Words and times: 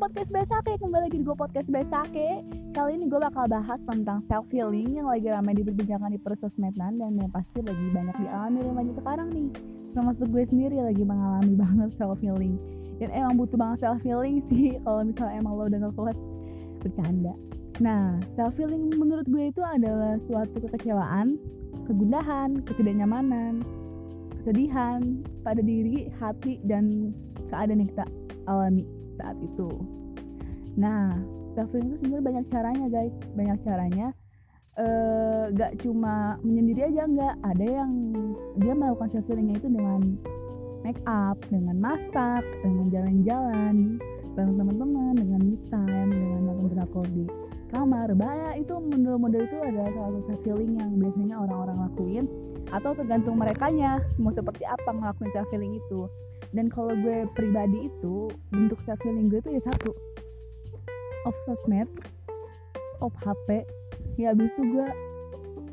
podcast 0.00 0.32
Besake. 0.32 0.80
Kembali 0.80 1.04
lagi 1.04 1.20
di 1.20 1.24
gue 1.24 1.36
podcast 1.36 1.68
Besake. 1.68 2.28
Kali 2.72 2.90
ini 2.96 3.12
gue 3.12 3.20
bakal 3.20 3.44
bahas 3.44 3.76
tentang 3.84 4.24
self 4.24 4.48
healing 4.48 4.88
Yang 4.96 5.08
lagi 5.12 5.28
ramai 5.28 5.52
diperbincangkan 5.60 6.16
di 6.16 6.20
persosmedan 6.24 6.96
Dan 6.96 7.20
yang 7.20 7.28
pasti 7.28 7.60
lagi 7.60 7.86
banyak 7.92 8.16
dialami 8.16 8.58
remaja 8.64 8.92
sekarang 8.96 9.28
nih. 9.36 9.48
Termasuk 9.92 10.26
gue 10.32 10.44
sendiri 10.48 10.76
lagi 10.80 11.04
mengalami 11.04 11.52
banget 11.68 11.90
self 12.00 12.16
healing 12.24 12.56
Dan 12.96 13.12
emang 13.12 13.36
butuh 13.36 13.58
banget 13.60 13.78
self 13.84 14.00
healing 14.00 14.40
sih 14.48 14.72
Kalau 14.88 15.04
misalnya 15.04 15.36
emang 15.36 15.52
lo 15.60 15.62
udah 15.68 15.78
gak 15.84 15.94
kuat 16.00 16.16
Bercanda. 16.80 17.34
Nah, 17.84 18.16
self 18.32 18.56
healing 18.56 18.96
menurut 18.96 19.28
gue 19.28 19.44
itu 19.52 19.60
adalah 19.60 20.16
suatu 20.24 20.56
kekecewaan, 20.56 21.36
kegundahan, 21.84 22.64
ketidaknyamanan, 22.64 23.60
kesedihan 24.40 25.20
pada 25.46 25.60
diri, 25.62 26.10
hati, 26.18 26.58
dan 26.66 27.14
keadaan 27.52 27.84
yang 27.84 27.90
kita 27.92 28.06
alami 28.50 28.84
saat 29.22 29.38
itu. 29.38 29.70
Nah, 30.74 31.14
self 31.54 31.70
healing 31.70 31.94
itu 31.94 31.96
sebenarnya 32.02 32.26
banyak 32.26 32.44
caranya 32.50 32.86
guys, 32.90 33.14
banyak 33.38 33.58
caranya. 33.62 34.06
Eh, 34.72 35.44
gak 35.52 35.84
cuma 35.84 36.40
menyendiri 36.40 36.88
aja 36.88 37.04
nggak, 37.04 37.34
ada 37.44 37.66
yang 37.68 37.92
dia 38.56 38.72
melakukan 38.72 39.12
self 39.12 39.28
healingnya 39.28 39.60
itu 39.60 39.68
dengan 39.68 40.00
make 40.82 40.98
up, 41.06 41.36
dengan 41.52 41.76
masak, 41.76 42.42
dengan 42.64 42.88
jalan-jalan 42.90 44.00
bareng 44.32 44.56
teman-teman, 44.56 45.14
dengan 45.16 45.40
me 45.44 45.56
time, 45.68 46.10
dengan 46.10 46.40
nonton 46.48 46.66
drakor 46.72 47.06
di 47.12 47.24
kamar. 47.72 48.12
Banyak 48.12 48.54
itu 48.62 48.74
model-model 48.76 49.42
itu 49.48 49.56
adalah 49.64 49.90
salah 49.96 50.10
satu 50.12 50.20
self 50.28 50.42
healing 50.44 50.72
yang 50.76 50.90
biasanya 51.00 51.36
orang-orang 51.40 51.76
lakuin 51.88 52.24
atau 52.72 52.96
tergantung 52.96 53.36
merekanya 53.36 54.00
mau 54.20 54.32
seperti 54.32 54.64
apa 54.68 54.88
ngelakuin 54.92 55.32
self 55.32 55.48
healing 55.50 55.74
itu. 55.80 56.00
Dan 56.52 56.68
kalau 56.68 56.92
gue 56.92 57.24
pribadi 57.32 57.88
itu 57.88 58.28
bentuk 58.52 58.78
self 58.84 59.00
healing 59.02 59.32
gue 59.32 59.40
itu 59.40 59.56
ya 59.56 59.62
satu 59.72 59.96
off 61.24 61.36
sosmed 61.48 61.88
off 63.00 63.14
HP 63.24 63.64
ya 64.20 64.36
abis 64.36 64.52
itu 64.52 64.62
gue 64.68 64.86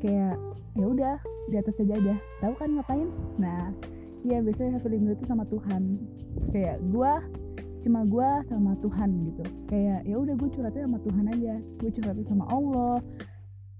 kayak 0.00 0.36
ya 0.78 0.84
udah 0.86 1.16
di 1.50 1.58
atas 1.58 1.76
aja 1.82 1.94
aja 2.00 2.14
tahu 2.40 2.54
kan 2.56 2.68
ngapain? 2.80 3.08
Nah 3.36 3.68
ya 4.24 4.40
biasanya 4.40 4.80
self 4.80 4.88
healing 4.88 5.04
gue 5.04 5.16
itu 5.20 5.26
sama 5.28 5.44
Tuhan. 5.52 6.00
Kayak 6.48 6.80
gue 6.88 7.12
cuma 7.80 8.04
gue 8.04 8.30
sama 8.48 8.72
Tuhan 8.84 9.10
gitu. 9.32 9.42
Kayak 9.68 10.00
ya 10.04 10.16
udah 10.20 10.34
gue 10.36 10.48
curhatnya 10.52 10.82
sama 10.86 10.98
Tuhan 11.04 11.24
aja. 11.32 11.54
Gue 11.80 11.90
curhatnya 11.94 12.26
sama 12.28 12.44
Allah. 12.52 12.96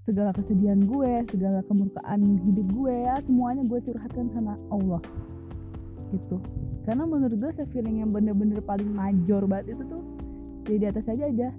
Segala 0.01 0.33
kesedihan 0.33 0.81
gue 0.81 1.13
segala 1.29 1.61
kemurkaan 1.69 2.21
hidup 2.41 2.67
gue 2.73 2.95
ya 3.05 3.15
semuanya 3.23 3.63
gue 3.69 3.79
curhatkan 3.85 4.27
sama 4.33 4.57
Allah. 4.73 5.01
Gitu. 6.09 6.37
Karena 6.83 7.03
menurut 7.05 7.37
gue 7.37 7.51
feeling 7.69 8.01
yang 8.01 8.09
bener-bener 8.09 8.59
paling 8.65 8.89
major 8.89 9.45
banget 9.45 9.77
itu 9.77 9.83
tuh 9.85 10.03
ya 10.67 10.77
di 10.81 10.87
atas 10.89 11.05
aja 11.05 11.25
aja. 11.29 11.49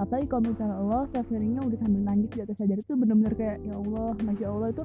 Apalagi 0.00 0.26
kalau 0.32 0.42
misalnya 0.48 0.76
Allah 0.80 1.02
self 1.12 1.28
feelingnya 1.28 1.60
udah 1.62 1.78
sambil 1.84 2.02
nangis 2.02 2.30
di 2.32 2.40
atas 2.40 2.56
aja 2.58 2.74
itu 2.74 2.92
bener-bener 2.96 3.36
kayak 3.36 3.56
ya 3.60 3.76
Allah 3.76 4.16
masya 4.24 4.46
Allah 4.48 4.68
itu 4.72 4.84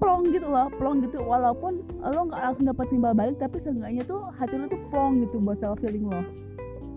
plong 0.00 0.32
gitu 0.32 0.48
loh 0.48 0.66
plong 0.80 1.04
gitu. 1.04 1.20
Walaupun 1.20 1.84
lo 2.00 2.20
nggak 2.26 2.40
langsung 2.40 2.66
dapat 2.66 2.86
timbal 2.88 3.12
balik 3.12 3.36
tapi 3.36 3.60
seenggaknya 3.60 4.02
tuh 4.08 4.32
hati 4.34 4.56
lo 4.56 4.66
tuh 4.66 4.80
plong 4.88 5.20
gitu 5.22 5.36
buat 5.38 5.60
self 5.60 5.78
feeling 5.84 6.08
lo. 6.08 6.24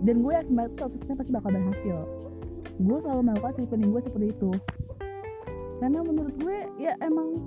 Dan 0.04 0.24
gue 0.24 0.32
yakin 0.32 0.54
banget 0.56 0.72
suatu 0.80 0.96
pasti 1.20 1.32
bakal 1.36 1.52
berhasil. 1.52 1.98
Gue 2.80 2.98
selalu 3.04 3.22
melakukan 3.28 3.54
self 3.60 3.70
gue 3.76 4.02
seperti 4.08 4.28
itu. 4.32 4.52
Karena 5.84 6.00
menurut 6.00 6.36
gue 6.40 6.58
ya 6.80 6.96
emang 7.04 7.44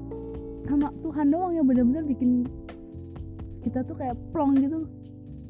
sama 0.68 0.92
Tuhan 1.00 1.26
doang 1.32 1.52
yang 1.56 1.64
bener-bener 1.64 2.04
bikin 2.04 2.44
kita 3.64 3.80
tuh 3.88 3.96
kayak 3.96 4.14
plong 4.30 4.60
gitu. 4.60 4.84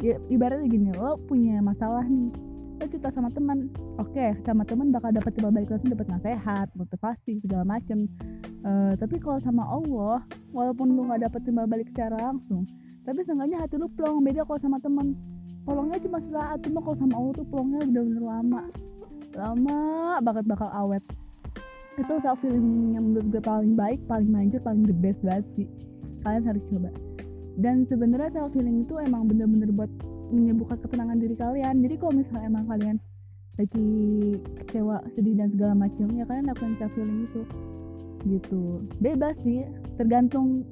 Ya 0.01 0.21
ibaratnya 0.31 0.69
gini 0.71 0.93
lo 0.95 1.19
punya 1.27 1.59
masalah 1.65 2.05
nih 2.07 2.31
lo 2.77 2.85
cerita 2.85 3.09
sama 3.17 3.33
teman 3.33 3.73
oke 3.97 4.13
okay, 4.13 4.37
sama 4.45 4.61
teman 4.69 4.93
bakal 4.93 5.09
dapat 5.09 5.33
timbal 5.33 5.49
balik 5.49 5.73
langsung 5.73 5.89
dapat 5.97 6.09
nasihat 6.13 6.69
motivasi 6.77 7.41
segala 7.41 7.65
macem 7.65 8.05
uh, 8.67 8.93
tapi 8.99 9.23
kalau 9.23 9.39
sama 9.39 9.63
Allah 9.63 10.27
walaupun 10.51 10.91
lo 10.99 11.07
nggak 11.07 11.31
dapat 11.31 11.41
timbal 11.47 11.71
balik 11.71 11.87
secara 11.95 12.19
langsung 12.19 12.67
tapi 13.07 13.23
seenggaknya 13.23 13.63
hati 13.63 13.79
lo 13.79 13.87
plong. 13.95 14.19
Beda 14.27 14.43
kalau 14.43 14.59
sama 14.59 14.83
teman 14.83 15.15
plongnya 15.63 15.99
cuma 16.03 16.19
sesaat 16.19 16.59
cuma 16.67 16.83
kalau 16.83 16.99
sama 16.99 17.15
Allah 17.15 17.33
tuh 17.39 17.47
plongnya 17.47 17.81
udah 17.87 18.03
bener 18.03 18.25
lama. 18.27 18.63
Lama 19.39 19.79
banget 20.27 20.45
bakal 20.51 20.69
awet. 20.75 21.05
Itu 21.97 22.19
self 22.21 22.43
feeling 22.43 22.99
yang 22.99 23.15
menurut 23.15 23.31
gue 23.31 23.43
paling 23.47 23.79
baik 23.79 24.03
paling 24.11 24.29
manjur 24.29 24.59
paling 24.67 24.83
the 24.83 24.97
best 24.99 25.23
banget 25.23 25.47
sih. 25.55 25.71
Kalian 26.27 26.43
harus 26.51 26.65
coba. 26.75 26.91
Dan 27.57 27.87
sebenarnya 27.87 28.31
self 28.35 28.53
healing 28.59 28.83
itu 28.83 28.99
emang 28.99 29.31
bener-bener 29.31 29.71
buat 29.71 29.89
menyembuhkan 30.35 30.83
ketenangan 30.83 31.23
diri 31.23 31.39
kalian. 31.39 31.75
Jadi 31.87 31.95
kalau 32.03 32.13
misalnya 32.19 32.47
emang 32.51 32.67
kalian 32.67 32.97
lagi 33.57 33.89
kecewa 34.61 35.01
sedih 35.15 35.33
dan 35.39 35.49
segala 35.55 35.73
macam 35.73 36.11
ya 36.13 36.27
kalian 36.29 36.45
lakukan 36.51 36.75
self 36.77 36.93
healing 36.99 37.25
itu 37.25 37.41
gitu. 38.27 38.83
Bebas 38.99 39.39
sih 39.47 39.63
tergantung 39.97 40.67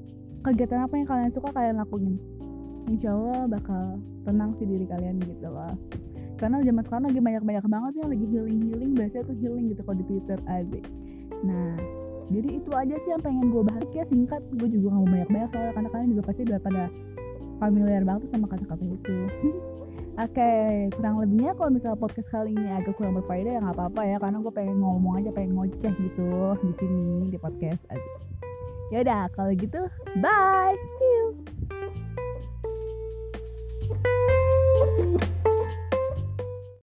kegiatan 0.45 0.85
apa 0.85 0.95
yang 0.99 1.07
kalian 1.09 1.31
suka 1.33 1.49
kalian 1.55 1.79
lakuin. 1.81 2.15
Insya 2.91 3.17
Allah 3.17 3.49
bakal 3.49 3.97
tenang 4.29 4.53
sih 4.61 4.67
diri 4.69 4.85
kalian 4.85 5.23
gitu 5.23 5.49
loh. 5.49 5.73
Karena 6.35 6.61
zaman 6.61 6.83
sekarang 6.85 7.07
lagi 7.09 7.21
banyak-banyak 7.23 7.65
banget 7.71 7.93
yang 8.03 8.09
lagi 8.11 8.27
healing-healing 8.27 8.93
biasanya 8.93 9.25
tuh 9.25 9.37
healing 9.39 9.65
gitu 9.71 9.81
kalau 9.87 9.97
di 9.97 10.05
Twitter 10.11 10.39
aja 10.51 10.81
nah 11.45 11.77
jadi 12.33 12.49
itu 12.57 12.71
aja 12.73 12.95
sih 13.05 13.11
yang 13.13 13.21
pengen 13.21 13.53
gue 13.53 13.63
bahas. 13.69 13.85
Ya 13.93 14.05
singkat 14.09 14.41
gue 14.57 14.69
juga 14.73 14.97
gak 14.97 14.97
mau 14.97 15.09
banyak-banyak 15.13 15.49
soalnya 15.53 15.73
karena 15.77 15.89
kalian 15.93 16.09
juga 16.17 16.23
pasti 16.25 16.41
udah 16.49 16.61
pada 16.65 16.83
familiar 17.61 18.03
banget 18.03 18.29
sama 18.33 18.47
kata-kata 18.49 18.85
itu 18.89 19.17
Oke, 20.15 20.31
okay, 20.39 20.87
kurang 20.95 21.19
lebihnya 21.19 21.59
kalau 21.59 21.75
misalnya 21.75 21.99
podcast 21.99 22.31
kali 22.31 22.55
ini 22.55 22.71
agak 22.71 22.95
kurang 22.95 23.19
berfaedah 23.19 23.59
ya 23.59 23.61
nggak 23.67 23.75
apa-apa 23.75 24.03
ya 24.07 24.17
karena 24.23 24.39
gue 24.39 24.53
pengen 24.55 24.79
ngomong 24.79 25.19
aja, 25.19 25.35
pengen 25.35 25.59
ngoceh 25.59 25.91
gitu 25.91 26.55
di 26.63 26.71
sini 26.79 27.27
di 27.35 27.39
podcast. 27.43 27.83
aja 27.91 28.11
Ya 28.95 29.03
udah, 29.03 29.27
kalau 29.35 29.51
gitu 29.59 29.91
bye. 30.23 30.79
See 30.79 31.11
you. 31.19 31.27
thank 34.85 35.19
you 35.19 35.35